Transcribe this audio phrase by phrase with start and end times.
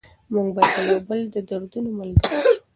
[0.33, 2.53] موږ باید د یو بل د دردونو ملګري شو.